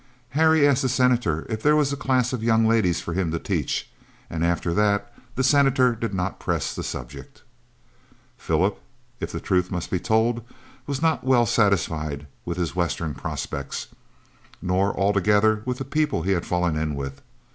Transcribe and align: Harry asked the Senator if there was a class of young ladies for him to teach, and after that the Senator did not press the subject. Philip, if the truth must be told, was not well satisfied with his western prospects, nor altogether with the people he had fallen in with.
Harry 0.29 0.67
asked 0.67 0.81
the 0.81 0.89
Senator 0.89 1.45
if 1.47 1.61
there 1.61 1.75
was 1.75 1.93
a 1.93 1.95
class 1.95 2.33
of 2.33 2.41
young 2.41 2.65
ladies 2.67 2.99
for 2.99 3.13
him 3.13 3.29
to 3.29 3.37
teach, 3.37 3.87
and 4.31 4.43
after 4.43 4.73
that 4.73 5.13
the 5.35 5.43
Senator 5.43 5.93
did 5.93 6.11
not 6.11 6.39
press 6.39 6.73
the 6.73 6.81
subject. 6.81 7.43
Philip, 8.35 8.81
if 9.19 9.31
the 9.31 9.39
truth 9.39 9.69
must 9.69 9.91
be 9.91 9.99
told, 9.99 10.43
was 10.87 11.03
not 11.03 11.23
well 11.23 11.45
satisfied 11.45 12.25
with 12.45 12.57
his 12.57 12.75
western 12.75 13.13
prospects, 13.13 13.89
nor 14.59 14.91
altogether 14.99 15.61
with 15.65 15.77
the 15.77 15.85
people 15.85 16.23
he 16.23 16.31
had 16.31 16.47
fallen 16.47 16.75
in 16.75 16.95
with. 16.95 17.21